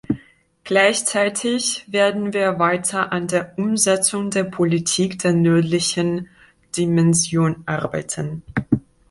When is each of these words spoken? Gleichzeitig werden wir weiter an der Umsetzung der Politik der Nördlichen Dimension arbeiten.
Gleichzeitig 0.63 1.83
werden 1.85 2.33
wir 2.33 2.57
weiter 2.57 3.11
an 3.11 3.27
der 3.27 3.53
Umsetzung 3.59 4.31
der 4.31 4.45
Politik 4.45 5.19
der 5.19 5.33
Nördlichen 5.33 6.27
Dimension 6.75 7.61
arbeiten. 7.67 8.41